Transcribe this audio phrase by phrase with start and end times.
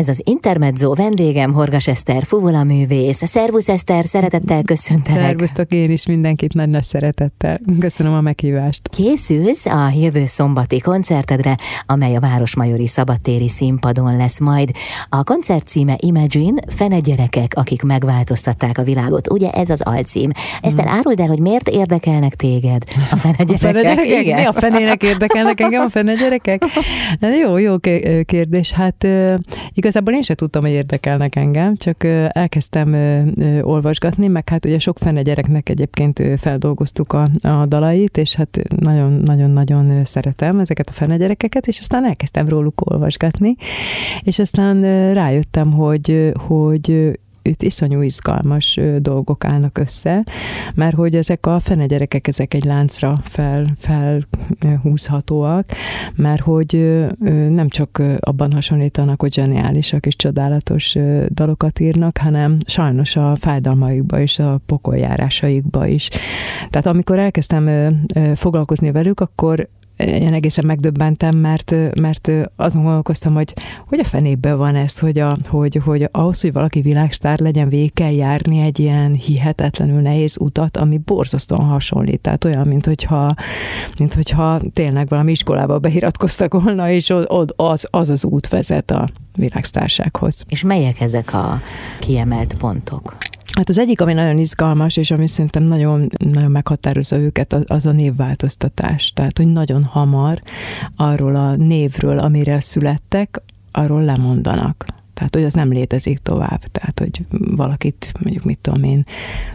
[0.00, 3.26] Ez az Intermezzo vendégem, Horgas Eszter, fuvola művész.
[3.26, 5.22] Szervusz Eszter, szeretettel köszöntelek.
[5.22, 7.60] Szervusztok, én is mindenkit nagy-nagy szeretettel.
[7.80, 8.88] Köszönöm a meghívást.
[8.88, 14.70] Készülsz a jövő szombati koncertedre, amely a Városmajori Szabadtéri színpadon lesz majd.
[15.08, 19.30] A koncert címe Imagine, fene gyerekek, akik megváltoztatták a világot.
[19.30, 20.30] Ugye ez az alcím.
[20.60, 20.94] Eszter, hmm.
[20.94, 23.54] áruld el, hogy miért érdekelnek téged a fene gyerekek?
[23.54, 24.20] A fene gyerekek?
[24.20, 24.40] Igen.
[24.40, 26.62] Mi a fenének érdekelnek engem a fene gyerekek?
[27.42, 27.78] Jó, jó
[28.24, 28.72] kérdés.
[28.72, 29.06] Hát
[29.90, 32.94] igazából én sem tudtam, hogy érdekelnek engem, csak elkezdtem
[33.62, 40.04] olvasgatni, meg hát ugye sok fene gyereknek egyébként feldolgoztuk a, a dalait, és hát nagyon-nagyon-nagyon
[40.04, 43.56] szeretem ezeket a fene gyerekeket, és aztán elkezdtem róluk olvasgatni,
[44.22, 44.82] és aztán
[45.14, 50.24] rájöttem, hogy, hogy itt iszonyú izgalmas dolgok állnak össze,
[50.74, 53.66] mert hogy ezek a fene gyerekek, ezek egy láncra fel,
[54.58, 55.66] felhúzhatóak,
[56.14, 56.96] mert hogy
[57.48, 60.96] nem csak abban hasonlítanak, hogy zseniálisak és csodálatos
[61.28, 66.08] dalokat írnak, hanem sajnos a fájdalmaikba és a pokoljárásaikba is.
[66.70, 67.68] Tehát amikor elkezdtem
[68.34, 69.68] foglalkozni velük, akkor
[70.06, 73.54] én egészen megdöbbentem, mert, mert azon gondolkoztam, hogy
[73.86, 77.92] hogy a fenéből van ez, hogy, a, hogy, hogy ahhoz, hogy valaki világsztár legyen, végig
[77.92, 82.20] kell járni egy ilyen hihetetlenül nehéz utat, ami borzasztóan hasonlít.
[82.20, 83.34] Tehát olyan, mint hogyha,
[83.98, 90.44] mint hogyha tényleg valami iskolába beiratkoztak volna, és az az, az út vezet a világsztársághoz.
[90.48, 91.60] És melyek ezek a
[92.00, 93.16] kiemelt pontok?
[93.60, 97.92] Hát az egyik, ami nagyon izgalmas, és ami szerintem nagyon, nagyon meghatározza őket, az a
[97.92, 99.12] névváltoztatás.
[99.12, 100.42] Tehát, hogy nagyon hamar
[100.96, 104.86] arról a névről, amire születtek, arról lemondanak.
[105.20, 106.64] Tehát, hogy az nem létezik tovább.
[106.72, 107.24] Tehát, hogy
[107.56, 109.04] valakit, mondjuk mit tudom én,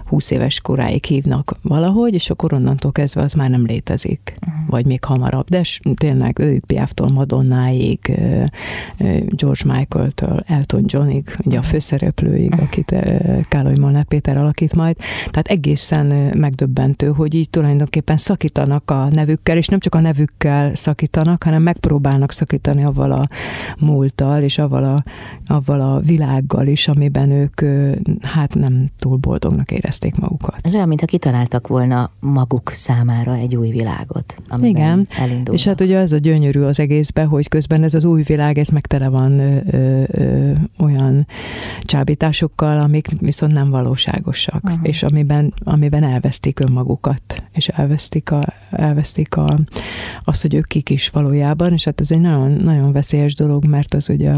[0.06, 4.38] 20 éves koráig hívnak valahogy, és akkor onnantól kezdve az már nem létezik.
[4.48, 4.70] Uh-huh.
[4.70, 5.50] Vagy még hamarabb.
[5.50, 5.62] De
[5.96, 8.00] tényleg Edith Piaftól Madonnáig,
[9.28, 12.68] George Michael-től Elton Johnig, ugye a főszereplőig, uh-huh.
[12.68, 12.96] akit
[13.48, 14.96] Káloly Molnár Péter alakít majd.
[15.32, 16.06] Tehát egészen
[16.38, 22.32] megdöbbentő, hogy így tulajdonképpen szakítanak a nevükkel, és nem csak a nevükkel szakítanak, hanem megpróbálnak
[22.32, 23.28] szakítani avval a
[23.80, 25.04] múlttal, és avval a,
[25.56, 27.62] avval a világgal is, amiben ők
[28.22, 30.60] hát nem túl boldognak érezték magukat.
[30.62, 35.54] Ez olyan, mintha kitaláltak volna maguk számára egy új világot, amiben Igen, elindulnak.
[35.54, 38.68] és hát ugye ez a gyönyörű az egészben, hogy közben ez az új világ, ez
[38.68, 41.28] meg tele van ö, ö, ö, olyan
[41.82, 44.80] csábításokkal, amik viszont nem valóságosak, uh-huh.
[44.82, 49.60] és amiben, amiben elvesztik önmagukat, és elvesztik, a, elvesztik a,
[50.24, 53.94] azt, hogy ők kik is valójában, és hát ez egy nagyon, nagyon veszélyes dolog, mert
[53.94, 54.34] az ugye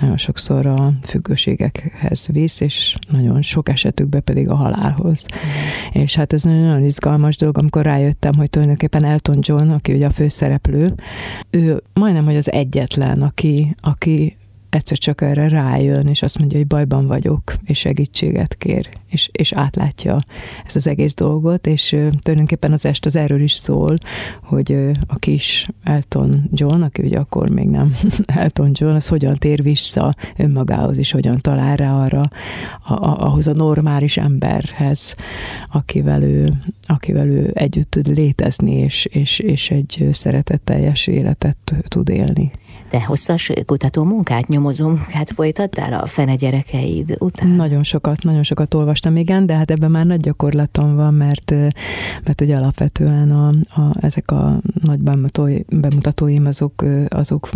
[0.00, 5.26] nagyon sokszor sokszor a függőségekhez visz, és nagyon sok esetükben pedig a halálhoz.
[5.34, 6.02] Mm.
[6.02, 10.10] És hát ez nagyon izgalmas dolog, amikor rájöttem, hogy tulajdonképpen Elton John, aki ugye a
[10.10, 10.94] főszereplő,
[11.50, 14.36] ő majdnem, hogy az egyetlen, aki, aki
[14.74, 19.52] egyszer csak erre rájön, és azt mondja, hogy bajban vagyok, és segítséget kér, és, és
[19.52, 20.18] átlátja
[20.66, 21.88] ezt az egész dolgot, és
[22.20, 23.96] tulajdonképpen az est az erről is szól,
[24.42, 27.94] hogy a kis Elton John, aki ugye akkor még nem
[28.26, 32.30] Elton John, az hogyan tér vissza önmagához, és hogyan talál rá arra,
[32.84, 35.16] a, a, ahhoz a normális emberhez,
[35.72, 36.52] akivel ő,
[36.86, 42.52] akivel ő együtt tud létezni, és, és, és egy szeretetteljes életet tud élni.
[42.92, 47.48] De hosszas kutató munkát, nyomozó munkát folytattál a fene gyerekeid után?
[47.48, 51.50] Nagyon sokat, nagyon sokat olvastam, igen, de hát ebben már nagy gyakorlatom van, mert,
[52.24, 53.48] mert ugye alapvetően a,
[53.80, 57.48] a, ezek a nagy bemutatói, bemutatóim azok, azok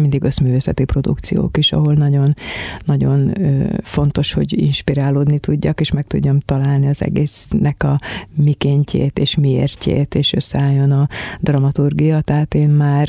[0.00, 2.34] mindig összművészeti produkciók is, ahol nagyon,
[2.84, 3.34] nagyon
[3.82, 8.00] fontos, hogy inspirálódni tudjak, és meg tudjam találni az egésznek a
[8.34, 11.08] mikéntjét és miértjét, és összeálljon a
[11.40, 13.08] dramaturgia, tehát én már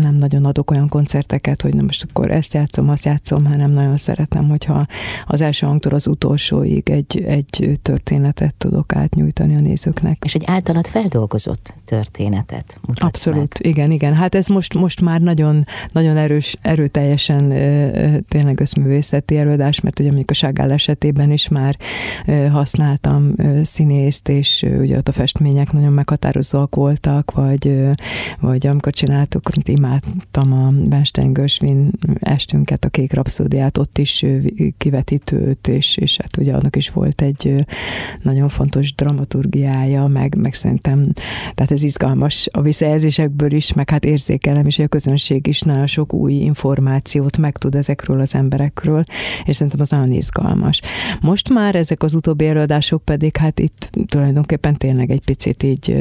[0.00, 3.96] nem nagyon adok olyan koncerteket, hogy na most akkor ezt játszom, azt játszom, hanem nagyon
[3.96, 4.86] szeretem, hogyha
[5.26, 10.22] az első hangtól az utolsóig egy, egy történetet tudok átnyújtani a nézőknek.
[10.24, 13.72] És egy általad feldolgozott történetet mutatsz Abszolút, meg.
[13.72, 14.14] igen, igen.
[14.14, 17.48] Hát ez most, most már nagyon, nagyon erős, erőteljesen
[18.28, 21.76] tényleg összművészeti előadás, mert ugye mondjuk a Ságál esetében is már
[22.50, 27.88] használtam színészt, és ugye ott a festmények nagyon meghatározóak voltak, vagy,
[28.40, 34.24] vagy amikor csináltuk, imádtam a Bernstein Gösvin estünket, a Kék Rapszódiát, ott is
[34.78, 37.66] kivetítőt, és, és hát ugye annak is volt egy
[38.22, 41.12] nagyon fontos dramaturgiája, meg, meg szerintem,
[41.54, 45.85] tehát ez izgalmas a visszajelzésekből is, meg hát érzékelem is, hogy a közönség is nagyon
[45.86, 49.04] olyan sok új információt megtud ezekről az emberekről,
[49.44, 50.80] és szerintem az nagyon izgalmas.
[51.20, 55.96] Most már ezek az utóbbi előadások pedig, hát itt tulajdonképpen tényleg egy picit így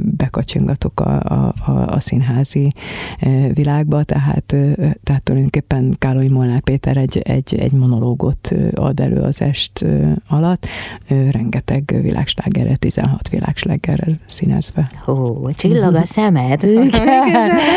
[0.00, 2.72] bekacsingatok a, a, a, a színházi
[3.52, 4.56] világba, tehát,
[5.02, 9.84] tehát tulajdonképpen Káloly Molnár Péter egy, egy, egy monológot ad elő az est
[10.28, 10.66] alatt,
[11.30, 14.90] rengeteg világslágerre, 16 világslágerrel színezve.
[15.08, 16.60] Ó, csillag a szemed.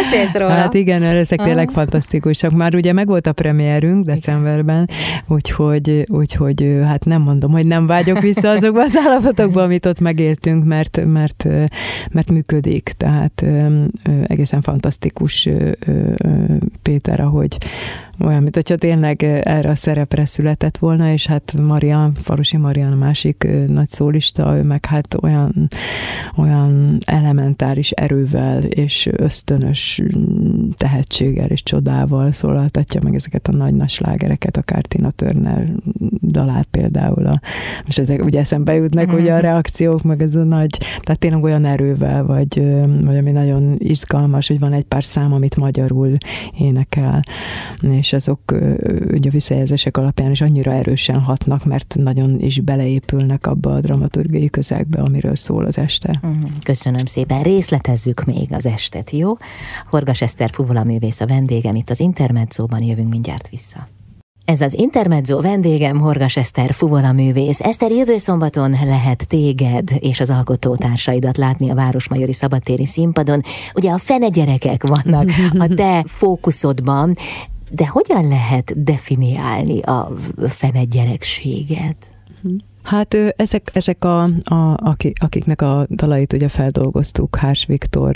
[0.01, 0.53] beszélsz róla.
[0.53, 1.73] Hát igen, ezek tényleg ah.
[1.73, 2.51] fantasztikusak.
[2.51, 4.89] Már ugye meg volt a premierünk decemberben,
[5.27, 10.65] úgyhogy, úgyhogy hát nem mondom, hogy nem vágyok vissza azokba az állapotokba, amit ott megéltünk,
[10.65, 11.45] mert, mert,
[12.11, 12.93] mert működik.
[12.97, 13.45] Tehát
[14.23, 15.49] egészen fantasztikus
[16.81, 17.57] Péter, ahogy,
[18.19, 22.95] olyan, mint hogyha tényleg erre a szerepre született volna, és hát Marian, Farusi Marian a
[22.95, 25.69] másik nagy szólista, ő meg hát olyan,
[26.35, 30.01] olyan elementáris erővel és ösztönös
[30.77, 35.71] tehetséggel és csodával szólaltatja meg ezeket a nagy-nagy slágereket, akár Tina Turner
[36.21, 37.25] dalát például.
[37.25, 37.41] A,
[37.87, 39.17] és ezek ugye eszembe jutnak mm-hmm.
[39.17, 42.63] ugye a reakciók, meg ez a nagy, tehát tényleg olyan erővel, vagy,
[43.03, 46.17] vagy ami nagyon izgalmas, hogy van egy pár szám, amit magyarul
[46.57, 47.21] énekel,
[47.81, 48.39] és és azok
[49.11, 54.49] ugye a visszajelzések alapján is annyira erősen hatnak, mert nagyon is beleépülnek abba a dramaturgiai
[54.49, 56.19] közegbe, amiről szól az este.
[56.21, 56.43] Mhm.
[56.63, 57.43] Köszönöm szépen.
[57.43, 59.37] Részletezzük még az estet, jó?
[59.89, 63.87] Horgas Eszter Fuvola művész a vendégem itt az Intermedzóban, jövünk mindjárt vissza.
[64.45, 67.59] Ez az Intermezzo vendégem, Horgas Eszter Fuvola művész.
[67.59, 73.41] Eszter, jövő szombaton lehet téged és az alkotótársaidat látni a Városmajori Szabadtéri színpadon.
[73.75, 75.29] Ugye a fene gyerekek vannak
[75.67, 77.15] a te fókuszodban.
[77.71, 80.11] De hogyan lehet definiálni a
[80.47, 82.17] fene gyerekséget?
[82.89, 88.15] Hát ezek, ezek a, a, akiknek a dalait ugye feldolgoztuk Hárs Viktor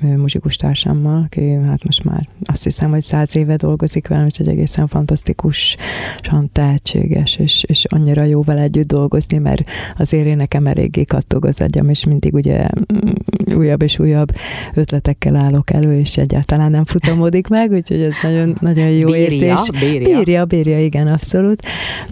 [0.00, 4.48] muzsikus társammal, aki hát most már azt hiszem, hogy száz éve dolgozik velem, és egy
[4.48, 9.64] egészen fantasztikusan tehetséges, és, és annyira jó vele együtt dolgozni, mert
[9.98, 14.28] azért én nekem eléggé kattog az agyam, és mindig ugye mm, újabb és újabb
[14.74, 19.80] ötletekkel állok elő, és egyáltalán nem futamodik meg, úgyhogy ez nagyon, nagyon jó bírja, érzés.
[19.80, 21.62] Bírja, bírja, bírja, igen, abszolút.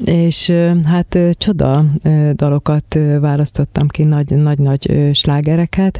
[0.04, 0.52] És
[0.84, 1.84] hát csoda
[2.32, 5.98] dalokat választottam ki, nagy-nagy slágereket.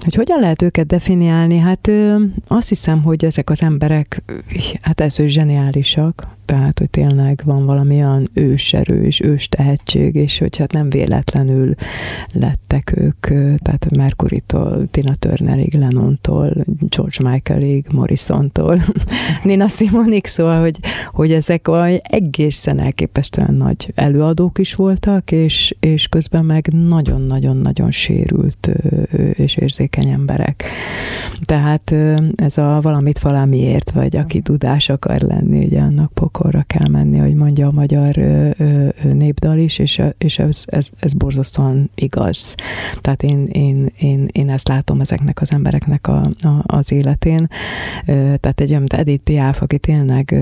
[0.00, 1.56] Hogy hogyan lehet őket definiálni?
[1.56, 1.90] Hát
[2.46, 4.22] azt hiszem, hogy ezek az emberek,
[4.80, 10.72] hát ez zseniálisak, tehát, hogy tényleg van valamilyen őserő és ős tehetség, és hogy hát
[10.72, 11.74] nem véletlenül
[12.32, 13.26] lettek ők,
[13.62, 18.82] tehát Mercury-tól, Tina Turnerig, Lennontól, George Michaelig, Morrison-tól,
[19.44, 20.78] Nina Simonig, szóval, hogy,
[21.10, 21.68] hogy ezek
[22.02, 28.70] egészen elképesztően nagy előadók is voltak, és, és közben meg nagyon-nagyon-nagyon sérült
[29.32, 30.64] és érzékeny emberek.
[31.44, 31.94] Tehát
[32.34, 37.34] ez a valamit valamiért, vagy aki tudás akar lenni, ugye annak pokorra kell menni, hogy
[37.34, 38.14] mondja a magyar
[39.02, 42.54] népdal is, és, és ez, ez, ez borzasztóan igaz.
[43.00, 47.48] Tehát én, én, én, én ezt látom ezeknek az embereknek a, a, az életén.
[48.04, 50.34] Tehát egy olyan, Edith Piaf, aki tényleg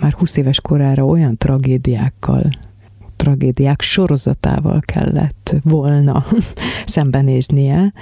[0.00, 2.50] már 20 éves korára olyan tragédiákkal
[3.24, 6.24] tragédiák sorozatával kellett volna
[6.84, 7.92] szembenéznie,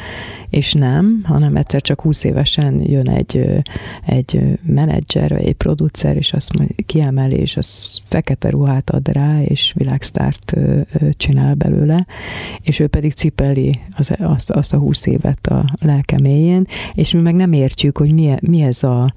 [0.51, 3.63] és nem, hanem egyszer csak 20 évesen jön egy,
[4.07, 9.73] egy menedzser, egy producer, és azt mondja, kiemeli, és az fekete ruhát ad rá, és
[9.77, 10.57] világsztárt
[11.11, 12.07] csinál belőle,
[12.63, 17.21] és ő pedig cipeli az, azt, azt a 20 évet a lelke mélyén, és mi
[17.21, 19.13] meg nem értjük, hogy mi, mi ez a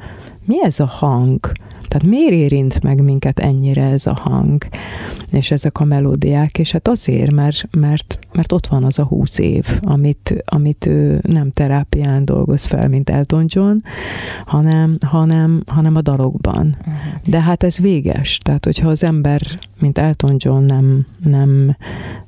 [0.47, 1.51] mi ez a hang?
[1.95, 4.65] Tehát miért érint meg minket ennyire ez a hang,
[5.31, 9.37] és ezek a melódiák, és hát azért, mert, mert, mert ott van az a húsz
[9.39, 13.77] év, amit, amit ő nem terápián dolgoz fel, mint Elton John,
[14.45, 16.75] hanem, hanem, hanem a dalokban.
[16.79, 16.93] Uh-huh.
[17.27, 19.41] De hát ez véges, tehát hogyha az ember,
[19.79, 21.75] mint Elton John nem, nem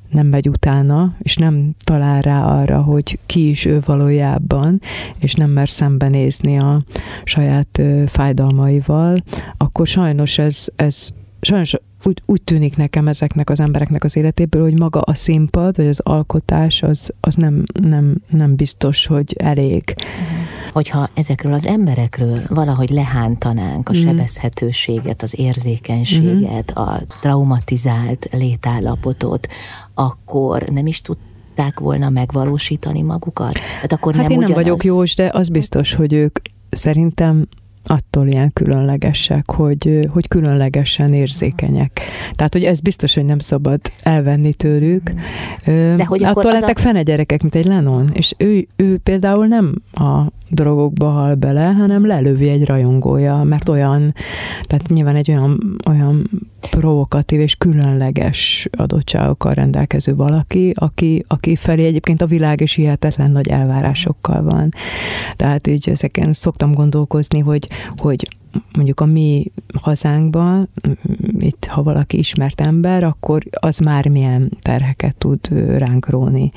[0.09, 4.81] nem megy utána, és nem talál rá arra, hogy ki is ő valójában,
[5.19, 6.83] és nem mer szembenézni a
[7.23, 9.23] saját fájdalmaival,
[9.57, 11.09] akkor sajnos ez, ez
[11.41, 15.87] sajnos úgy, úgy tűnik nekem ezeknek az embereknek az életéből, hogy maga a színpad, vagy
[15.87, 19.95] az alkotás, az, az nem, nem, nem biztos, hogy elég.
[20.73, 24.01] Hogyha ezekről az emberekről valahogy lehántanánk a mm.
[24.01, 26.83] sebezhetőséget, az érzékenységet, mm.
[26.83, 29.47] a traumatizált létállapotot,
[29.93, 31.17] akkor nem is tud
[31.57, 33.53] tudták volna megvalósítani magukat?
[33.53, 37.47] Tehát akkor hát nem én nem vagyok jós, de az biztos, hogy ők szerintem
[37.87, 42.01] attól ilyen különlegesek, hogy, hogy különlegesen érzékenyek.
[42.35, 45.11] Tehát, hogy ez biztos, hogy nem szabad elvenni tőlük.
[45.65, 46.81] De hogy attól lettek a...
[46.81, 52.05] fene gyerekek, mint egy Lennon, és ő, ő például nem a drogokba hal bele, hanem
[52.05, 54.13] lelövi egy rajongója, mert olyan,
[54.61, 56.29] tehát nyilván egy olyan, olyan
[56.69, 63.47] provokatív és különleges adottságokkal rendelkező valaki, aki, aki felé egyébként a világ is hihetetlen nagy
[63.47, 64.73] elvárásokkal van.
[65.35, 68.27] Tehát így ezeken szoktam gondolkozni, hogy, hogy
[68.73, 70.69] mondjuk a mi hazánkban,
[71.39, 75.47] itt ha valaki ismert ember, akkor az már milyen terheket tud
[75.77, 76.51] ránk róni.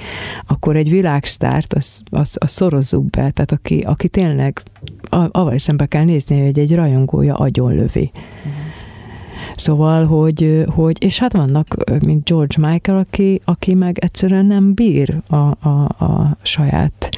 [0.46, 4.62] Akkor egy világsztárt, az, az, az szorozzuk be, tehát aki, aki tényleg
[5.08, 8.10] avval szembe kell nézni, hogy egy rajongója agyonlövi.
[8.48, 8.69] Mm.
[9.60, 11.66] Szóval, hogy, hogy, és hát vannak,
[12.04, 17.08] mint George Michael, aki, aki meg egyszerűen nem bír a, a, a saját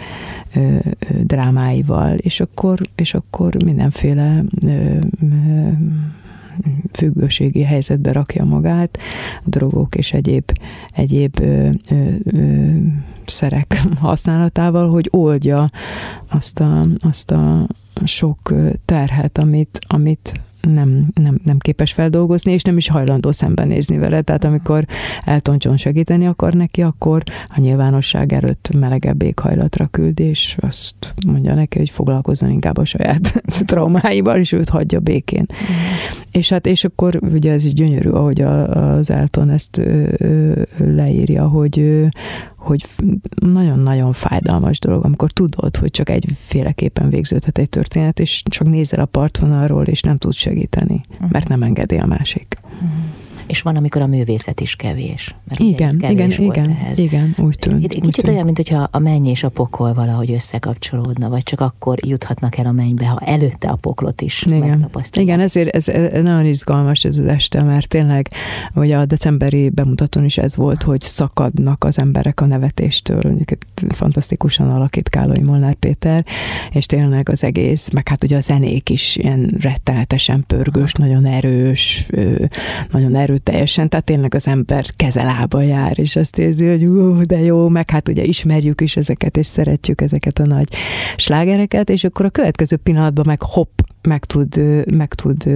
[0.55, 0.77] ö,
[1.23, 5.69] drámáival, és akkor, és akkor mindenféle ö, ö,
[6.93, 8.99] függőségi helyzetbe rakja magát,
[9.45, 10.53] drogok és egyéb,
[10.93, 12.67] egyéb ö, ö, ö,
[13.27, 15.71] szerek használatával, hogy oldja
[16.29, 17.67] azt a, azt a
[18.05, 18.53] sok
[18.85, 20.33] terhet, amit, amit
[20.69, 24.23] nem, nem, nem képes feldolgozni, és nem is hajlandó szembenézni vele.
[24.23, 24.85] Tehát amikor
[25.25, 31.55] Elton John segíteni akar neki, akkor a nyilvánosság előtt melegebb éghajlatra küld, és azt mondja
[31.55, 35.47] neki, hogy foglalkozzon inkább a saját traumáival, és őt hagyja békén.
[35.49, 35.75] Mm.
[36.33, 39.81] És hát, és akkor ugye ez is gyönyörű, ahogy az Elton ezt
[40.77, 42.07] leírja, hogy,
[42.63, 42.85] hogy
[43.35, 49.07] nagyon-nagyon fájdalmas dolog, amikor tudod, hogy csak egyféleképpen végződhet egy történet, és csak nézel a
[49.07, 52.59] partvonalról, és nem tudsz segíteni, mert nem engedi a másik.
[52.65, 55.35] Uh-huh és van, amikor a művészet is kevés.
[55.49, 56.99] Mert igen, kevés igen, igen, ehhez.
[56.99, 57.93] igen, úgy tűnt.
[57.93, 61.99] Egy kicsit olyan, mint hogyha a menny és a pokol valahogy összekapcsolódna, vagy csak akkor
[62.07, 64.59] juthatnak el a mennybe, ha előtte a poklot is igen.
[64.59, 65.31] megtapasztalják.
[65.33, 68.29] Igen, ezért ez, ez nagyon izgalmas ez az este, mert tényleg,
[68.73, 73.37] vagy a decemberi bemutatón is ez volt, hogy szakadnak az emberek a nevetéstől,
[73.89, 76.25] fantasztikusan alakít Kálai Molnár Péter,
[76.71, 82.07] és tényleg az egész, meg hát ugye a zenék is ilyen rettenetesen pörgős, nagyon erős,
[82.91, 87.39] nagyon erős erőteljesen, tehát tényleg az ember kezelába jár, és azt érzi, hogy ú, de
[87.41, 90.69] jó, meg hát ugye ismerjük is ezeket, és szeretjük ezeket a nagy
[91.17, 94.61] slágereket, és akkor a következő pillanatban meg hopp, meg tud,
[94.95, 95.49] meg tud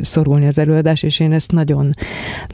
[0.00, 1.94] szorulni az előadás, és én ezt nagyon,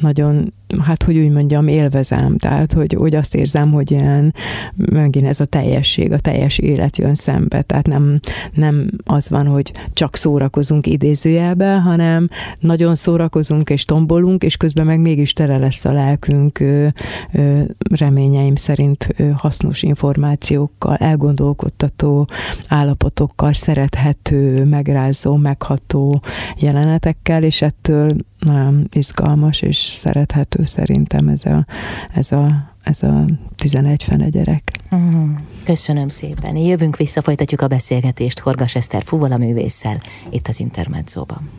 [0.00, 2.37] nagyon hát hogy úgy mondjam, élvezem.
[2.37, 4.35] Tehát, hogy, hogy azt érzem, hogy ilyen
[4.76, 7.62] megint ez a teljesség, a teljes élet jön szembe.
[7.62, 8.19] Tehát nem,
[8.54, 12.28] nem az van, hogy csak szórakozunk idézőjelbe, hanem
[12.61, 16.64] nagyon szórakozunk és tombolunk, és közben meg mégis tele lesz a lelkünk
[17.90, 22.28] reményeim szerint hasznos információkkal, elgondolkodtató
[22.69, 24.64] állapotokkal, szerethető,
[25.02, 26.23] megrázó, megható
[26.56, 31.66] jelenetekkel, és ettől nagyon izgalmas és szerethető szerintem ez a,
[32.14, 33.25] ez a, ez a
[33.56, 34.62] 11 fene gyerek.
[34.94, 36.56] Mm, köszönöm szépen.
[36.56, 41.50] Jövünk vissza, folytatjuk a beszélgetést Horgas Eszter Fuvola művésszel itt az Intermedzóban.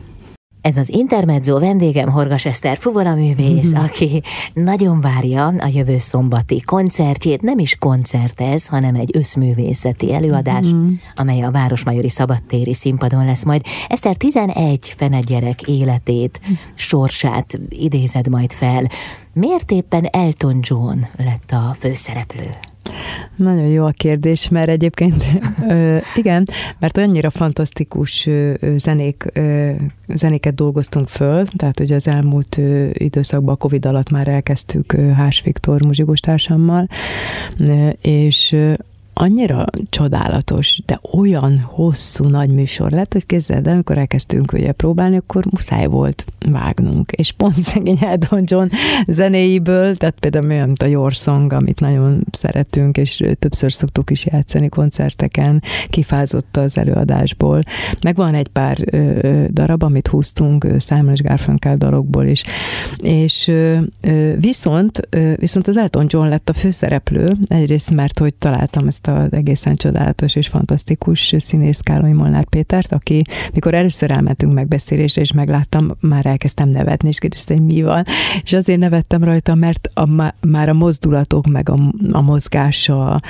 [0.64, 3.84] Ez az Intermezzo vendégem Horgas Eszter Fuvola művész, mm-hmm.
[3.84, 4.22] aki
[4.54, 7.42] nagyon várja a jövő szombati koncertjét.
[7.42, 10.92] Nem is koncert ez, hanem egy összművészeti előadás, mm-hmm.
[11.14, 13.62] amely a Városmajori Szabadtéri színpadon lesz majd.
[13.88, 16.40] Eszter 11 fene gyerek életét,
[16.74, 18.86] sorsát idézed majd fel.
[19.32, 22.73] Miért éppen Elton John lett a főszereplő?
[23.36, 25.24] Nagyon jó a kérdés, mert egyébként
[26.14, 26.48] igen,
[26.78, 28.28] mert annyira fantasztikus
[28.76, 29.24] zenék,
[30.08, 32.60] zenéket dolgoztunk föl, tehát hogy az elmúlt
[32.92, 36.88] időszakban a Covid alatt már elkezdtük Hás Viktor muzsikus társammal,
[38.00, 38.56] és
[39.14, 45.44] annyira csodálatos, de olyan hosszú nagy műsor lett, hogy képzeld, amikor elkezdtünk ugye próbálni, akkor
[45.50, 47.12] muszáj volt vágnunk.
[47.12, 48.68] És pont szegény Elton John
[49.06, 54.26] zenéiből, tehát például olyan, mint a Your Song, amit nagyon szeretünk, és többször szoktuk is
[54.26, 57.60] játszani koncerteken, kifázott az előadásból.
[58.00, 62.42] Meg van egy pár ö, darab, amit húztunk Simon és Garfunkel dalokból is.
[62.96, 63.78] És ö,
[64.40, 69.32] viszont, ö, viszont az Elton John lett a főszereplő, egyrészt mert, hogy találtam ezt ezt
[69.32, 75.32] az egészen csodálatos és fantasztikus színész Károly Molnár Pétert, aki mikor először elmentünk megbeszélésre, és
[75.32, 78.02] megláttam, már elkezdtem nevetni, és kérdezte, hogy mi van.
[78.42, 81.78] És azért nevettem rajta, mert a, már a mozdulatok, meg a,
[82.12, 83.20] a mozgása,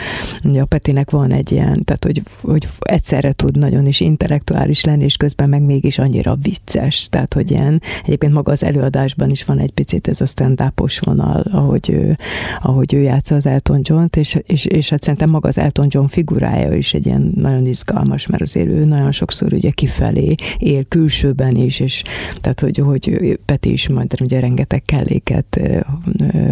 [0.45, 5.05] ugye a Petinek van egy ilyen, tehát hogy, hogy egyszerre tud nagyon is intellektuális lenni,
[5.05, 9.59] és közben meg mégis annyira vicces, tehát hogy ilyen, egyébként maga az előadásban is van
[9.59, 10.63] egy picit ez a stand
[11.01, 12.19] vonal, ahogy ő,
[12.63, 16.07] ahogy ő játsza az Elton John-t, és, és, és hát szerintem maga az Elton John
[16.07, 21.57] figurája is egy ilyen nagyon izgalmas, mert azért ő nagyon sokszor ugye kifelé él külsőben
[21.57, 22.03] is, és
[22.41, 25.61] tehát hogy, hogy Peti is majd ugye rengeteg kelléket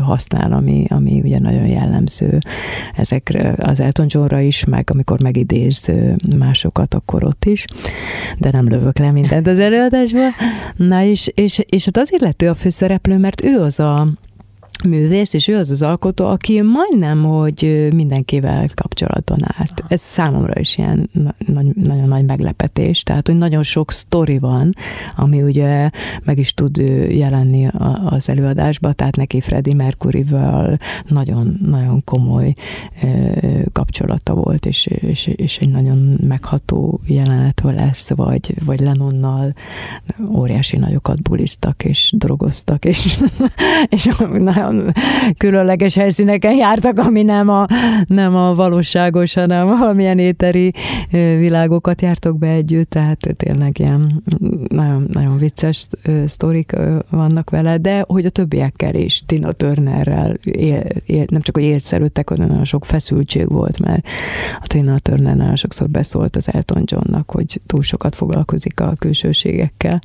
[0.01, 2.39] használ, ami, ami ugye nagyon jellemző
[2.97, 5.93] ezekre az Elton Johnra is, meg amikor megidéz
[6.37, 7.65] másokat, akkor ott is,
[8.39, 10.31] de nem lövök le mindent az előadásból.
[10.77, 14.09] Na és, és, és hát azért lett ő a főszereplő, mert ő az a
[14.85, 19.85] művész, és ő az az alkotó, aki majdnem, hogy mindenkivel kapcsolatban állt.
[19.89, 21.11] Ez számomra is ilyen
[21.47, 24.75] nagy, nagyon nagy meglepetés, tehát, hogy nagyon sok sztori van,
[25.17, 25.91] ami ugye
[26.25, 26.77] meg is tud
[27.09, 27.69] jelenni
[28.05, 32.55] az előadásba, tehát neki Freddie Mercury-vel nagyon, nagyon komoly
[33.73, 39.55] kapcsolata volt, és, és, és egy nagyon megható jelenet lesz, vagy, vagy Lennonnal
[40.35, 43.23] óriási nagyokat buliztak, és drogoztak, és,
[43.89, 44.09] és
[44.39, 44.72] nagyon
[45.37, 47.67] különleges helyszíneken jártak, ami nem a,
[48.07, 50.73] nem a valóságos, hanem valamilyen éteri
[51.39, 54.23] világokat jártok be együtt, tehát tényleg ilyen
[54.69, 55.87] nagyon, nagyon vicces
[56.27, 56.77] sztorik
[57.11, 61.83] vannak vele, de hogy a többiekkel is, Tina Turnerrel, él, él, nem csak, hogy élt
[61.83, 64.07] szerültek, hanem nagyon sok feszültség volt, mert
[64.61, 70.03] a Tina Turner nagyon sokszor beszólt az Elton Johnnak, hogy túl sokat foglalkozik a külsőségekkel.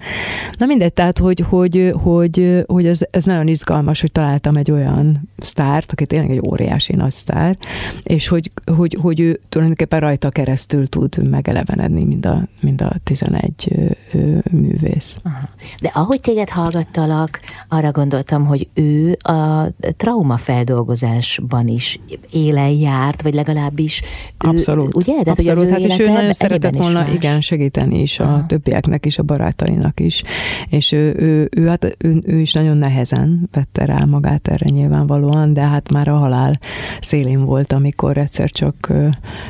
[0.57, 5.29] Na mindegy, tehát, hogy, hogy, hogy, hogy ez, ez nagyon izgalmas, hogy találtam egy olyan
[5.37, 7.57] sztárt, aki tényleg egy óriási nagy sztár,
[8.03, 13.91] és hogy, hogy, hogy ő tulajdonképpen rajta keresztül tud megelevenedni, mind a, mind a 11
[14.13, 15.17] ö, művész.
[15.23, 15.49] Aha.
[15.81, 21.99] De ahogy téged hallgattalak, arra gondoltam, hogy ő a traumafeldolgozásban is
[22.31, 24.01] élen járt, vagy legalábbis
[24.45, 24.95] ő, Abszolút.
[24.95, 25.21] Ugye?
[25.21, 25.57] Tehát, Abszolút.
[25.57, 27.13] Hogy az ő hát és ő nagyon szeretett volna más.
[27.13, 28.33] igen, segíteni is Aha.
[28.33, 30.23] a többieknek is, a barátainak is.
[30.69, 35.53] És ő, ő, ő, hát, ő, ő is nagyon nehezen vette rá magát erre nyilvánvalóan,
[35.53, 36.59] de hát már a halál
[36.99, 38.93] szélén volt, amikor egyszer csak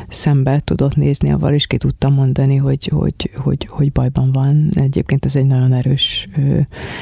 [0.08, 4.70] szembe tudott nézni, avval is ki tudta mondani, hogy, hogy, hogy, hogy bajban van.
[4.74, 6.28] Egyébként ez egy nagyon erős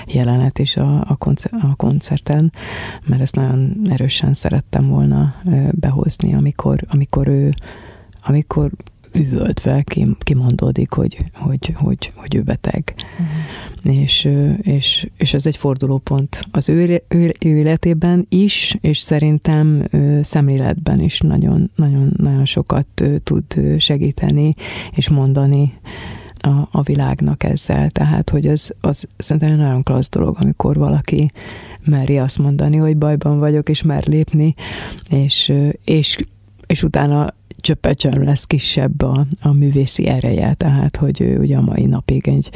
[0.06, 2.52] jelenet is a, a, koncer, a koncerten,
[3.06, 5.36] mert ezt nagyon erősen szerettem volna
[5.72, 7.54] behozni, amikor, amikor ő
[8.28, 8.72] amikor
[9.16, 9.84] üvöltve
[10.20, 12.94] kimondódik, hogy, hogy, hogy, hogy ő beteg.
[12.96, 14.02] Uh-huh.
[14.02, 14.30] És,
[14.62, 19.84] és, és ez egy fordulópont az ő, ő, ő életében is, és szerintem
[20.22, 23.44] szemléletben is nagyon, nagyon, nagyon sokat tud
[23.78, 24.56] segíteni
[24.92, 25.74] és mondani
[26.46, 27.90] a, a világnak ezzel.
[27.90, 31.32] Tehát, hogy az, az szerintem egy nagyon klassz dolog, amikor valaki
[31.84, 34.56] meri azt mondani, hogy bajban vagyok, és mer lépni,
[35.10, 36.18] és, és,
[36.68, 37.34] és utána
[37.66, 42.50] csöppecsön lesz kisebb a, a művészi ereje, tehát hogy ő ugye a mai napig egy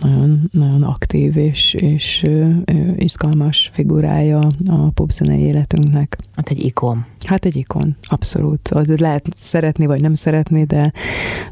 [0.00, 6.18] nagyon, nagyon aktív és, és ő, ő, izgalmas figurája a popzenei életünknek.
[6.36, 7.04] Hát egy ikon.
[7.24, 8.68] Hát egy ikon, abszolút.
[8.68, 10.92] Az lehet szeretni, vagy nem szeretni, de,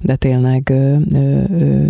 [0.00, 1.88] de tényleg ö, ö, ö,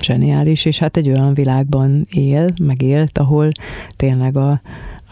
[0.00, 3.48] zseniális, és hát egy olyan világban él, megélt, ahol
[3.96, 4.60] tényleg a,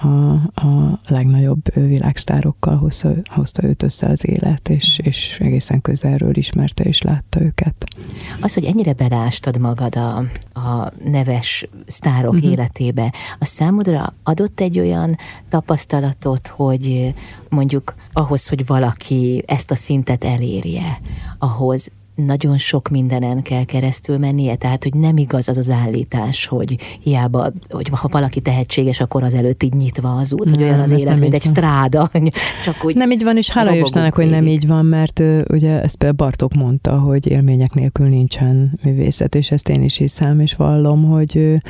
[0.01, 6.85] a, a legnagyobb világsztárokkal hozta, hozta őt össze az élet, és, és egészen közelről ismerte
[6.85, 7.87] és látta őket.
[8.41, 10.17] Az, hogy ennyire belástad magad a,
[10.61, 12.51] a neves sztárok uh-huh.
[12.51, 15.17] életébe, a számodra adott egy olyan
[15.49, 17.15] tapasztalatot, hogy
[17.49, 20.99] mondjuk ahhoz, hogy valaki ezt a szintet elérje,
[21.39, 21.93] ahhoz
[22.27, 27.53] nagyon sok mindenen kell keresztül mennie, tehát hogy nem igaz az az állítás, hogy hiába,
[27.69, 30.91] hogy ha valaki tehetséges, akkor az előtt így nyitva az út, nem, hogy olyan az
[30.91, 32.11] élet, mint egy stráda,
[32.65, 35.97] csak úgy Nem így van, és hála Istennek, hogy nem így van, mert ugye ezt
[35.97, 41.05] például Bartok mondta, hogy élmények nélkül nincsen művészet, és ezt én is hiszem, és vallom,
[41.05, 41.61] hogy,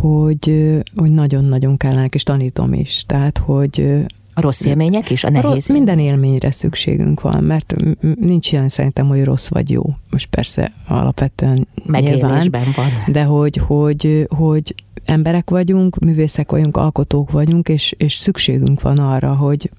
[0.00, 5.50] hogy, hogy nagyon-nagyon kellene, és tanítom is, tehát, hogy a rossz élmények is, a nehéz
[5.50, 7.74] a rossz, Minden élményre szükségünk van, mert
[8.20, 9.82] nincs ilyen szerintem, hogy rossz vagy jó.
[10.10, 12.90] Most persze alapvetően Megélésben nyilván, van.
[13.12, 19.34] De hogy, hogy, hogy emberek vagyunk, művészek vagyunk, alkotók vagyunk, és, és szükségünk van arra,
[19.34, 19.70] hogy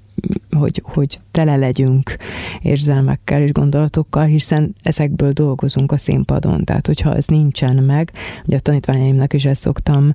[0.57, 2.17] hogy, hogy tele legyünk
[2.61, 6.63] érzelmekkel és gondolatokkal, hiszen ezekből dolgozunk a színpadon.
[6.63, 8.11] Tehát, hogyha ez nincsen meg,
[8.45, 10.13] ugye a tanítványaimnak is ezt szoktam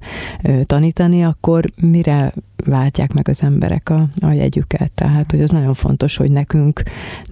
[0.64, 2.32] tanítani, akkor mire
[2.64, 4.92] váltják meg az emberek a, a jegyüket.
[4.92, 6.82] Tehát, hogy az nagyon fontos, hogy nekünk,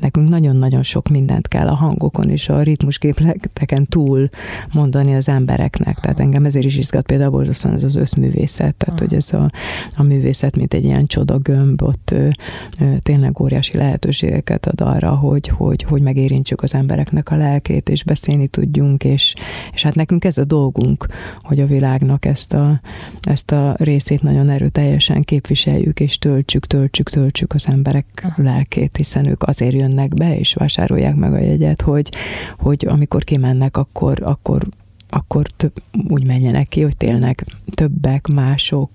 [0.01, 4.29] nekünk nagyon-nagyon sok mindent kell a hangokon és a ritmusgépleteken túl
[4.73, 6.01] mondani az embereknek.
[6.01, 9.51] Tehát engem ezért is izgat például borzasztóan ez az összművészet, tehát hogy ez a,
[9.97, 12.29] a művészet, mint egy ilyen csoda gömb, ott ö,
[12.81, 18.05] ö, tényleg óriási lehetőségeket ad arra, hogy, hogy, hogy megérintsük az embereknek a lelkét, és
[18.05, 19.35] beszélni tudjunk, és,
[19.73, 21.07] és hát nekünk ez a dolgunk,
[21.43, 22.81] hogy a világnak ezt a,
[23.23, 29.43] ezt a részét nagyon erőteljesen képviseljük, és töltsük, töltsük, töltsük az emberek lelkét, hiszen ők
[29.43, 32.09] azért jönnek be, és vásárolják meg a jegyet, hogy,
[32.59, 34.67] hogy amikor kimennek, akkor, akkor
[35.09, 35.73] akkor több,
[36.09, 38.91] úgy menjenek ki, hogy tényleg többek, mások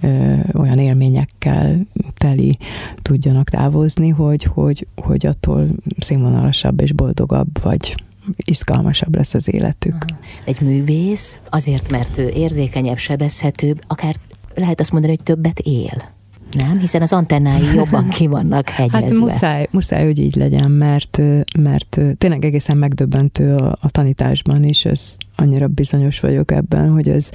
[0.00, 2.58] ö, olyan élményekkel teli
[3.02, 7.94] tudjanak távozni, hogy, hogy, hogy attól színvonalasabb és boldogabb, vagy
[8.36, 10.04] izgalmasabb lesz az életük.
[10.44, 14.14] Egy művész azért, mert ő érzékenyebb, sebezhetőbb, akár
[14.56, 16.14] lehet azt mondani, hogy többet él.
[16.52, 16.78] Nem?
[16.78, 19.06] Hiszen az antennái jobban ki vannak hegyezve.
[19.06, 21.20] Hát muszáj, muszáj, hogy így legyen, mert,
[21.58, 27.30] mert tényleg egészen megdöbbentő a, a tanításban is, ez annyira bizonyos vagyok ebben, hogy ez,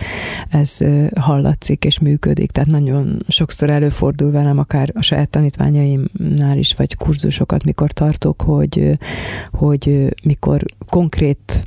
[0.50, 0.78] ez
[1.16, 2.52] hallatszik és működik.
[2.52, 8.98] Tehát nagyon sokszor előfordul velem, akár a saját tanítványaimnál is, vagy kurzusokat, mikor tartok, hogy,
[9.52, 11.64] hogy mikor konkrét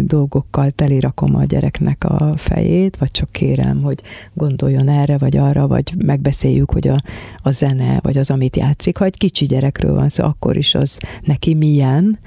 [0.00, 4.02] dolgokkal telirakom a gyereknek a fejét, vagy csak kérem, hogy
[4.34, 7.02] gondoljon erre, vagy arra, vagy megbeszéljük, hogy a,
[7.42, 8.96] a zene, vagy az, amit játszik.
[8.96, 12.18] Ha egy kicsi gyerekről van szó, akkor is az neki milyen,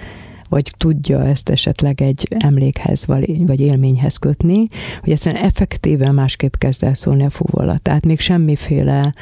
[0.51, 3.05] vagy tudja ezt esetleg egy emlékhez
[3.45, 4.67] vagy élményhez kötni,
[5.01, 7.77] hogy egyszerűen effektíven másképp kezd el szólni a fuvola.
[7.77, 9.13] Tehát még semmiféle,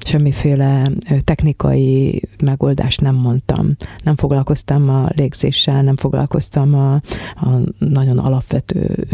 [0.00, 0.90] semmiféle
[1.24, 3.76] technikai megoldást nem mondtam.
[4.02, 6.94] Nem foglalkoztam a légzéssel, nem foglalkoztam a,
[7.34, 7.48] a
[7.78, 9.06] nagyon alapvető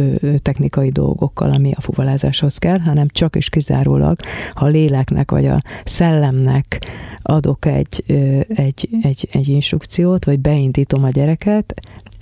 [0.42, 4.16] technikai dolgokkal, ami a fuvolázáshoz kell, hanem csak és kizárólag,
[4.54, 6.86] ha a léleknek vagy a szellemnek
[7.26, 8.04] adok egy,
[8.48, 11.74] egy, egy, egy instrukciót, vagy beindítom a gyereket,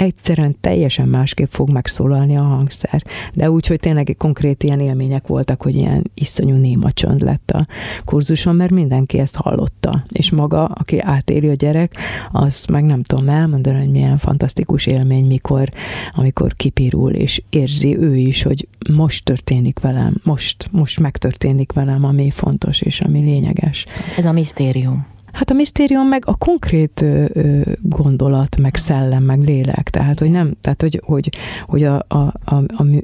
[0.02, 3.02] egyszerűen teljesen másképp fog megszólalni a hangszer.
[3.34, 7.66] De úgy, hogy tényleg konkrét ilyen élmények voltak, hogy ilyen iszonyú néma csönd lett a
[8.04, 10.04] kurzuson, mert mindenki ezt hallotta.
[10.08, 11.96] És maga, aki átéli a gyerek,
[12.32, 15.68] az meg nem tudom elmondani, hogy milyen fantasztikus élmény, mikor,
[16.14, 22.30] amikor kipirul, és érzi ő is, hogy most történik velem, most, most megtörténik velem, ami
[22.30, 23.86] fontos és ami lényeges.
[24.16, 25.11] Ez a misztérium.
[25.32, 27.04] Hát a misztérium meg a konkrét
[27.82, 29.90] gondolat, meg szellem, meg lélek.
[29.90, 31.30] Tehát, hogy nem, tehát, hogy, hogy,
[31.66, 32.54] hogy a, a, a,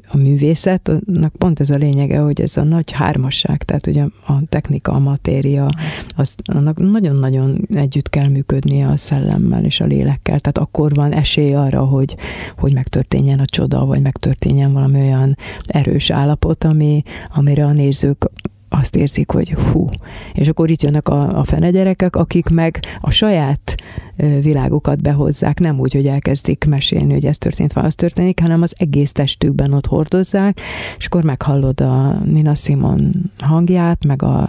[0.09, 4.93] a művészetnek pont ez a lényege, hogy ez a nagy hármasság, tehát ugye a technika,
[4.93, 5.69] a matéria,
[6.17, 10.41] az, annak nagyon-nagyon együtt kell működnie a szellemmel és a lélekkel.
[10.41, 12.17] Tehát akkor van esély arra, hogy,
[12.57, 15.37] hogy megtörténjen a csoda, vagy megtörténjen valami olyan
[15.67, 17.03] erős állapot, ami,
[17.35, 18.31] amire a nézők
[18.69, 19.89] azt érzik, hogy hú.
[20.33, 23.75] És akkor itt jönnek a, a fene gyerekek, akik meg a saját
[24.43, 28.75] világukat behozzák, nem úgy, hogy elkezdik mesélni, hogy ez történt, vagy az történik, hanem az
[28.79, 30.61] egész testükben ott hordozzák,
[30.99, 34.49] és akkor meghallod a Nina Simon hangját, meg a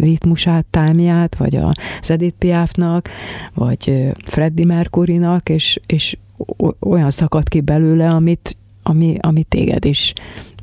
[0.00, 3.08] ritmusát, támját, vagy a Edith Piafnak,
[3.54, 6.16] vagy Freddie Mercury-nak, és, és
[6.80, 10.12] olyan szakad ki belőle, amit, ami, ami téged is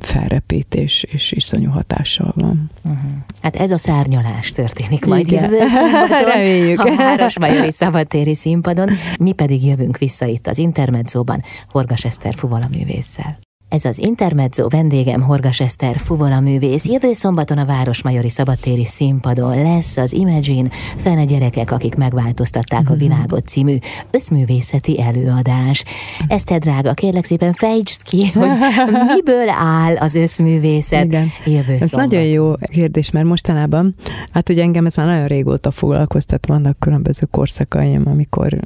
[0.06, 2.72] felrepít és, és iszonyú hatással van.
[2.84, 3.12] Uh-huh.
[3.42, 5.44] Hát ez a szárnyalás történik majd Igen.
[5.44, 6.80] jövő szombaton Reméljük.
[6.80, 8.89] a Városmajori Szabadtéri színpadon,
[9.20, 13.43] mi pedig jövünk vissza itt az Intermedzóban Horgas Eszter Fuvala művésszel.
[13.74, 16.86] Ez az Intermezzo vendégem Horgas Eszter Fuvola művész.
[16.86, 23.00] Jövő szombaton a Városmajori Szabadtéri színpadon lesz az Imagine Fene gyerekek, akik megváltoztatták a mhm.
[23.00, 23.78] világot című
[24.12, 25.84] összművészeti előadás.
[26.28, 28.50] Eszter drága, kérlek szépen fejtsd ki, hogy
[29.16, 31.28] miből áll az összművészet Igen.
[31.46, 32.10] jövő Ez szombat.
[32.10, 33.96] nagyon jó kérdés, mert mostanában,
[34.32, 38.58] hát ugye engem ez már nagyon régóta foglalkoztat, vannak különböző korszakaim, amikor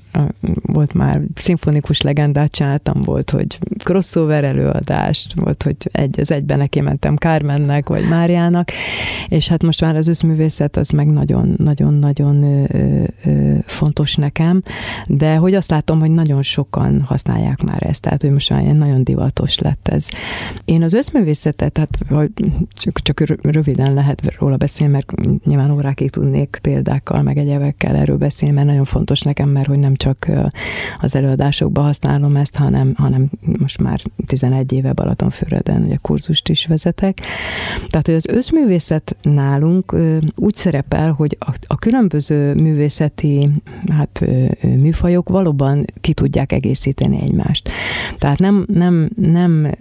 [0.61, 6.57] volt már szimfonikus legendát csináltam, volt, hogy crossover előadás, adást, volt, hogy egy az egyben
[6.57, 8.71] neki mentem Kármennek, vagy Máriának,
[9.27, 12.67] és hát most már az összművészet az meg nagyon-nagyon-nagyon
[13.65, 14.61] fontos nekem,
[15.07, 19.03] de hogy azt látom, hogy nagyon sokan használják már ezt, tehát hogy most már nagyon
[19.03, 20.07] divatos lett ez.
[20.65, 21.99] Én az összművészetet, hát
[22.73, 25.11] csak, csak röviden lehet róla beszélni, mert
[25.45, 29.95] nyilván órákig tudnék példákkal, meg egyebekkel erről beszélni, mert nagyon fontos nekem, mert hogy nem
[29.95, 30.27] csak
[30.99, 33.29] az előadásokban használom ezt, hanem, hanem
[33.59, 37.21] most már 11 éve Balatonfüreden, ugye kurzust is vezetek.
[37.87, 39.95] Tehát, hogy az összművészet nálunk
[40.35, 43.49] úgy szerepel, hogy a, a különböző művészeti
[43.89, 44.25] hát,
[44.61, 47.69] műfajok valóban ki tudják egészíteni egymást.
[48.17, 49.71] Tehát nem, nem, nem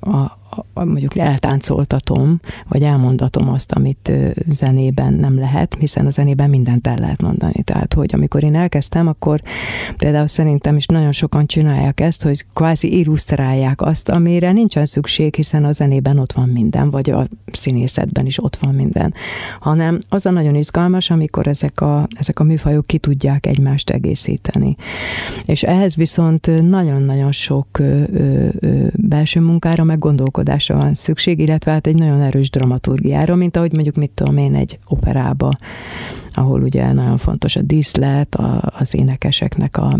[0.00, 0.38] a,
[0.74, 4.12] mondjuk eltáncoltatom, vagy elmondatom azt, amit
[4.48, 7.62] zenében nem lehet, hiszen a zenében mindent el lehet mondani.
[7.62, 9.42] Tehát, hogy amikor én elkezdtem, akkor
[9.96, 15.64] például szerintem is nagyon sokan csinálják ezt, hogy kvázi illusztrálják azt, amire nincsen szükség, hiszen
[15.64, 19.14] a zenében ott van minden, vagy a színészetben is ott van minden,
[19.60, 24.76] hanem az a nagyon izgalmas, amikor ezek a, ezek a műfajok ki tudják egymást egészíteni.
[25.44, 28.46] És ehhez viszont nagyon-nagyon sok ö, ö,
[28.96, 33.96] belső munkára, meg gondolkodásra van szükség, illetve hát egy nagyon erős dramaturgiára, mint ahogy mondjuk,
[33.96, 35.50] mit tudom én, egy operába,
[36.32, 39.98] ahol ugye nagyon fontos a díszlet, a, az énekeseknek a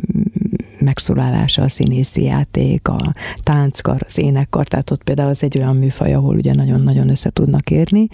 [0.78, 6.14] megszólalása, a színészi játék, a tánckar, az énekkar, tehát ott például az egy olyan műfaj,
[6.14, 8.08] ahol ugye nagyon-nagyon össze tudnak érni.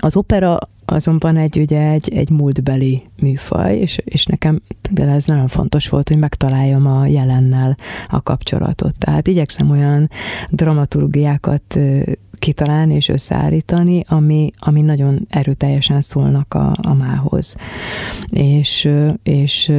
[0.00, 5.48] Az opera azonban egy, ugye egy, egy múltbeli műfaj, és, és nekem de ez nagyon
[5.48, 7.76] fontos volt, hogy megtaláljam a jelennel
[8.08, 8.98] a kapcsolatot.
[8.98, 10.10] Tehát igyekszem olyan
[10.50, 11.78] dramaturgiákat
[12.38, 17.56] kitalálni és összeállítani, ami, ami nagyon erőteljesen szólnak a, a mához.
[18.28, 18.90] És,
[19.22, 19.72] és,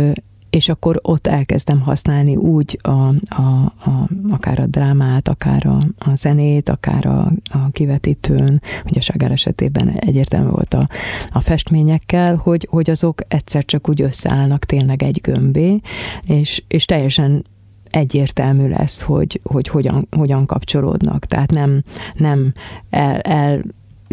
[0.55, 6.15] és akkor ott elkezdem használni úgy a, a, a, akár a drámát, akár a, a
[6.15, 10.87] zenét, akár a, a kivetítőn, hogy a Ságár esetében egyértelmű volt a,
[11.31, 15.79] a festményekkel, hogy, hogy azok egyszer csak úgy összeállnak tényleg egy gömbé,
[16.25, 17.45] és, és teljesen
[17.89, 21.25] egyértelmű lesz, hogy, hogy hogyan, hogyan kapcsolódnak.
[21.25, 22.53] Tehát nem, nem
[22.89, 23.61] el, el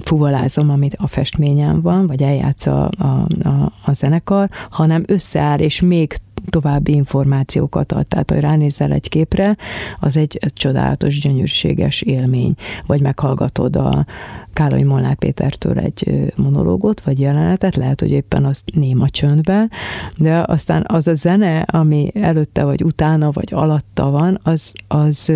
[0.05, 5.81] fuvalázom, amit a festményen van, vagy eljátsz a, a, a, a zenekar, hanem összeáll, és
[5.81, 6.17] még
[6.51, 8.07] további információkat ad.
[8.07, 9.57] Tehát, hogy ránézel egy képre,
[10.01, 12.55] az egy csodálatos, gyönyörséges élmény.
[12.87, 14.07] Vagy meghallgatod a
[14.53, 19.69] Kálai Molnár Pétertől egy monológot, vagy jelenetet, lehet, hogy éppen az néma csöndbe,
[20.17, 25.33] de aztán az a zene, ami előtte, vagy utána, vagy alatta van, az, az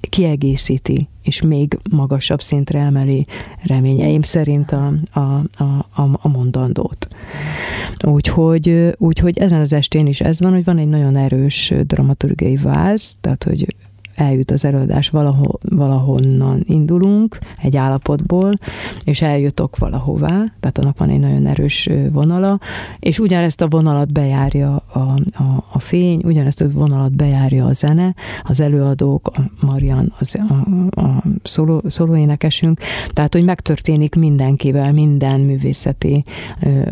[0.00, 3.26] kiegészíti, és még magasabb szintre emeli
[3.62, 7.08] reményeim szerint a, a, a, a mondandót.
[8.06, 13.16] Úgyhogy, úgyhogy ezen az estén is ez van, hogy van egy nagyon erős dramaturgiai váz,
[13.20, 13.74] tehát hogy
[14.14, 18.52] eljut az előadás, valahol, valahonnan indulunk, egy állapotból,
[19.04, 22.58] és eljutok valahová, tehát annak van egy nagyon erős vonala,
[22.98, 28.14] és ugyanezt a vonalat bejárja a, a, a fény, ugyanezt a vonalat bejárja a zene,
[28.42, 30.54] az előadók, a Marian, az, a,
[31.00, 36.24] a szóló, szólóénekesünk, tehát, hogy megtörténik mindenkivel, minden művészeti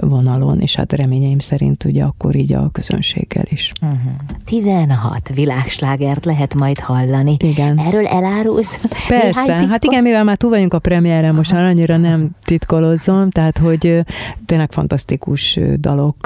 [0.01, 3.73] vonalon, és hát reményeim szerint ugye akkor így a közönséggel is.
[3.83, 3.99] Uh-huh.
[4.01, 4.09] Mhm.
[4.45, 7.37] 16 világslágert lehet majd hallani hallani.
[7.39, 7.79] Igen.
[7.79, 8.81] Erről elárulsz?
[9.09, 13.59] Persze, hát igen, mivel már túl vagyunk a premiére, most már annyira nem titkolozom, tehát
[13.59, 14.05] hogy
[14.47, 16.17] tényleg fantasztikus dalok,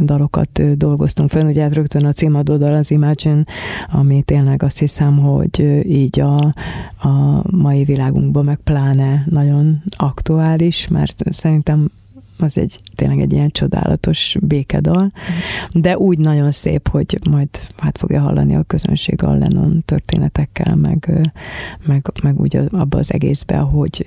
[0.00, 3.44] dalokat dolgoztunk fel, ugye hát rögtön a címadó dal az Imagine,
[3.92, 6.36] ami tényleg azt hiszem, hogy így a,
[7.08, 11.90] a mai világunkban meg pláne nagyon aktuális, mert szerintem
[12.42, 15.12] az egy tényleg egy ilyen csodálatos békedal,
[15.72, 21.30] de úgy nagyon szép, hogy majd hát fogja hallani a közönség a Lennon történetekkel, meg,
[21.86, 24.06] meg, meg úgy abba az egészbe, hogy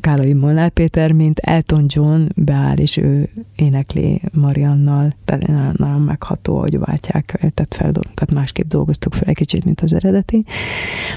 [0.00, 6.78] Kálai Molnár Péter, mint Elton John beáll, és ő énekli Mariannal, tehát nagyon megható, hogy
[6.78, 10.44] váltják, tehát, fel, tehát másképp dolgoztuk fel egy kicsit, mint az eredeti,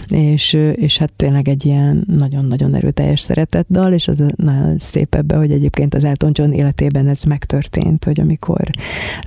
[0.07, 5.35] és, és hát tényleg egy ilyen nagyon-nagyon erőteljes szeretett dal, és az nagyon szép ebbe,
[5.35, 8.69] hogy egyébként az Elton John életében ez megtörtént, hogy amikor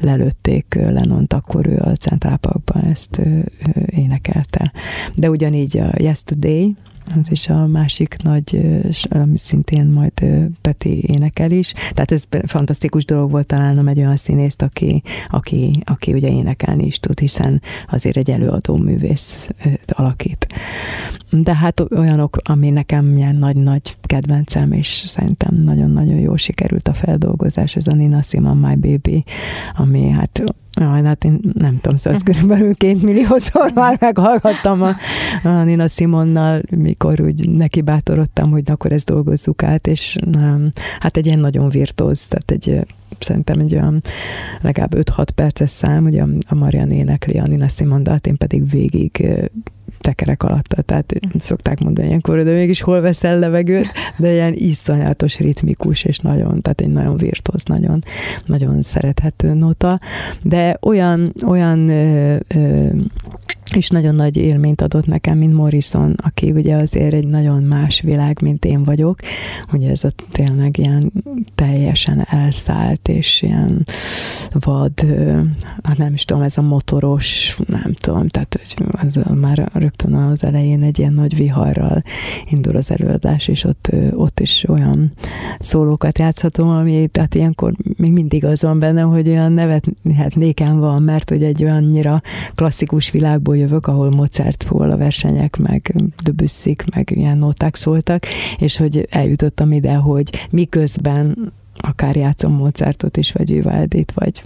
[0.01, 3.21] lelőtték Lenont, akkor ő a Central Parkban ezt
[3.87, 4.73] énekelte.
[5.15, 6.77] De ugyanígy a Yesterday,
[7.19, 8.61] az is a másik nagy,
[9.09, 10.13] ami szintén majd
[10.61, 11.73] Peti énekel is.
[11.73, 16.99] Tehát ez fantasztikus dolog volt találnom egy olyan színészt, aki, aki, aki ugye énekelni is
[16.99, 19.49] tud, hiszen azért egy előadó művész
[19.87, 20.47] alakít.
[21.31, 27.77] De hát olyanok, ami nekem ilyen nagy-nagy kedvencem, és szerintem nagyon-nagyon jól sikerült a feldolgozás,
[27.77, 29.25] ez a Nina Simon My Baby,
[29.77, 30.43] ami hát
[30.81, 34.93] Jaj, hát én nem tudom, szóval ezt körülbelül két milliószor már meghallgattam a,
[35.43, 41.17] a Nina Simonnal, mikor úgy neki bátorodtam, hogy akkor ezt dolgozzuk át, és nem, hát
[41.17, 42.87] egy ilyen nagyon virtuóz, tehát egy
[43.19, 44.03] szerintem egy olyan
[44.61, 49.29] legalább 5-6 perces szám, hogy a, Marian énekli a Nina Simon én pedig végig
[50.01, 56.05] tekerek alatt, tehát szokták mondani ilyenkor, de mégis hol veszel levegőt, de ilyen iszonyatos ritmikus,
[56.05, 58.03] és nagyon, tehát egy nagyon virtuóz, nagyon,
[58.47, 60.01] nagyon szerethető nota,
[60.43, 62.89] de olyan, olyan ö, ö,
[63.75, 68.39] és nagyon nagy élményt adott nekem, mint Morrison, aki ugye azért egy nagyon más világ,
[68.43, 69.21] mint én vagyok.
[69.73, 71.13] Ugye ez a tényleg ilyen
[71.55, 73.87] teljesen elszállt, és ilyen
[74.53, 74.93] vad,
[75.83, 78.61] hát nem is tudom, ez a motoros, nem tudom, tehát
[79.03, 82.03] ez már rögtön az elején egy ilyen nagy viharral
[82.51, 85.13] indul az előadás, és ott, ott is olyan
[85.59, 90.79] szólókat játszhatom, ami tehát ilyenkor még mindig az van benne, hogy olyan nevet, hát nékem
[90.79, 92.23] van, mert hogy egy olyannyira
[92.55, 98.27] klasszikus világból jövök, ahol Mozart a versenyek, meg Debüsszik, meg ilyen nóták szóltak,
[98.59, 104.43] és hogy eljutottam ide, hogy miközben akár játszom Mozartot is, vagy Vivaldit, vagy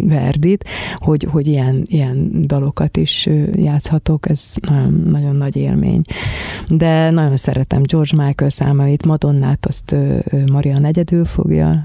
[0.00, 6.02] Verdit, hogy, hogy ilyen, ilyen dalokat is játszhatok, ez nagyon, nagyon nagy élmény.
[6.68, 9.96] De nagyon szeretem George Michael számait, Madonnát azt
[10.52, 11.84] Maria negyedül fogja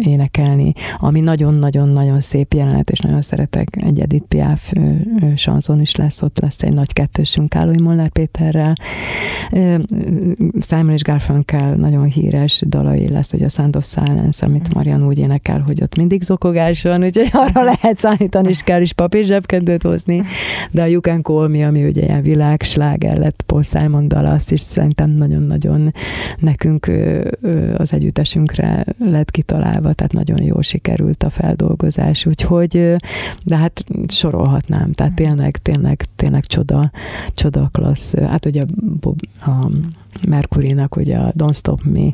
[0.00, 4.72] énekelni, ami nagyon-nagyon-nagyon szép jelenet, és nagyon szeretek egy Edith Piaf
[5.36, 8.72] sanzon is lesz, ott lesz egy nagy kettősünk Kálói Molnár Péterrel.
[10.60, 15.18] Simon és Garfunkel nagyon híres dalai lesz, hogy a Sound of Silence, amit Marian úgy
[15.18, 19.24] énekel, hogy ott mindig zokogál, forrás van, úgyhogy arra lehet számítani, és kell is papír
[19.24, 20.22] zsebkendőt hozni,
[20.70, 24.52] de a You Can Call Me, ami ugye ilyen világsláger lett Paul Simon dal, azt
[24.52, 25.94] is szerintem nagyon-nagyon
[26.38, 26.90] nekünk
[27.76, 32.96] az együttesünkre lett kitalálva, tehát nagyon jól sikerült a feldolgozás, úgyhogy,
[33.42, 36.90] de hát sorolhatnám, tehát tényleg, tényleg, tényleg csoda,
[37.34, 38.14] csoda klassz.
[38.18, 38.64] Hát ugye
[39.40, 39.70] a, a
[40.28, 42.12] Mercury-nak ugye a Don't Stop Me, mm.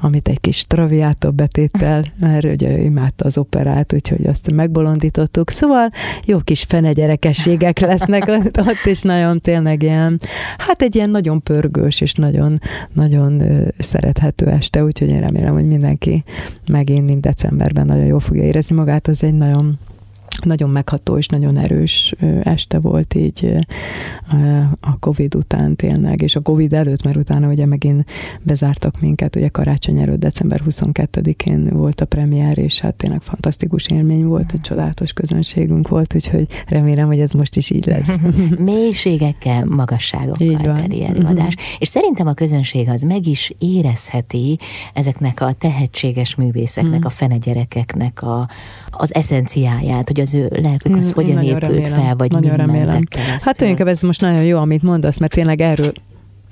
[0.00, 5.50] amit egy kis traviátó betéttel, mert ugye imádta az operát, úgyhogy azt megbolondítottuk.
[5.50, 5.90] Szóval
[6.24, 10.20] jó kis fenegyerekességek lesznek ott, és nagyon tényleg ilyen,
[10.58, 12.58] hát egy ilyen nagyon pörgős, és nagyon,
[12.92, 13.42] nagyon
[13.78, 16.24] szerethető este, úgyhogy én remélem, hogy mindenki
[16.70, 19.08] megint, mint decemberben nagyon jól fogja érezni magát.
[19.08, 19.78] Az egy nagyon
[20.44, 23.58] nagyon megható és nagyon erős este volt így
[24.80, 28.10] a Covid után tényleg, és a Covid előtt, mert utána ugye megint
[28.42, 34.24] bezártak minket, ugye karácsony előtt, december 22-én volt a premier, és hát tényleg fantasztikus élmény
[34.24, 38.16] volt, egy csodálatos közönségünk volt, úgyhogy remélem, hogy ez most is így lesz.
[38.58, 41.54] Mélységekkel, magasságokkal teli előadás.
[41.54, 41.76] Uh-huh.
[41.78, 44.56] És szerintem a közönség az meg is érezheti
[44.94, 47.06] ezeknek a tehetséges művészeknek, uh-huh.
[47.06, 48.48] a fenegyerekeknek a,
[48.90, 53.02] az eszenciáját, hogy az ő lelkük az hogyan nagyon épült remélem, fel, vagy nagyon remélem.
[53.16, 55.92] Hát tulajdonképpen ez most nagyon jó, amit mondasz, mert tényleg erről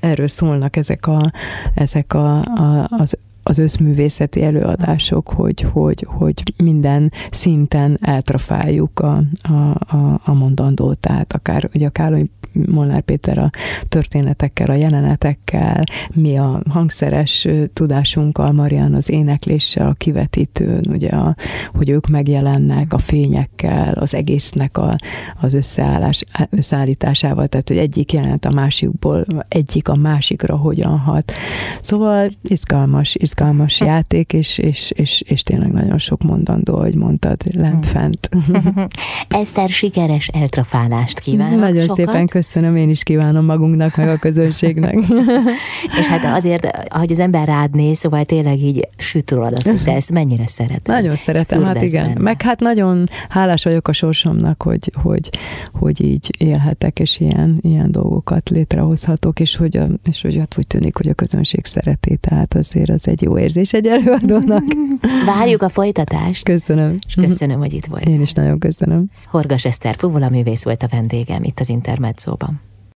[0.00, 1.30] erről szólnak ezek, a,
[1.74, 9.52] ezek a, a, az az összművészeti előadások, hogy, hogy, hogy minden szinten eltrafáljuk a, a,
[9.96, 13.50] a, a mondandót, tehát akár ugye a Károly Molnár Péter a
[13.88, 21.36] történetekkel, a jelenetekkel, mi a hangszeres tudásunkkal, Marian az énekléssel, a kivetítőn, ugye, a,
[21.74, 24.96] hogy ők megjelennek a fényekkel, az egésznek a,
[25.40, 31.32] az összeállás, összeállításával, tehát hogy egyik jelenet a másikból, egyik a másikra hogyan hat.
[31.80, 33.34] Szóval izgalmas, izgalmas
[33.78, 38.28] játék, és, és, és, és tényleg nagyon sok mondandó, ahogy mondtad, lent-fent.
[39.28, 41.60] Eszter, sikeres eltrafálást kívánok.
[41.60, 41.96] Nagyon Sokat.
[41.96, 44.98] szépen köszönöm köszönöm, én is kívánom magunknak, meg a közönségnek.
[46.00, 49.82] és hát azért, ahogy az ember rád néz, szóval tényleg így süt rólad az, hogy
[49.82, 50.86] te ezt mennyire szereted.
[50.86, 52.06] Nagyon szeretem, hát igen.
[52.06, 52.20] Benne.
[52.20, 55.30] Meg hát nagyon hálás vagyok a sorsomnak, hogy, hogy,
[55.72, 60.66] hogy így élhetek, és ilyen, ilyen dolgokat létrehozhatok, és hogy, a, és hogy hát úgy
[60.66, 64.62] tűnik, hogy a közönség szereti, tehát azért az egy jó érzés egy előadónak.
[65.36, 66.44] Várjuk a folytatást.
[66.44, 66.96] Köszönöm.
[67.06, 68.04] És köszönöm, hogy itt volt.
[68.04, 69.04] Én is nagyon köszönöm.
[69.26, 72.60] Horgas Eszter Fuvola művész volt a vendégem itt az Intermedzóban.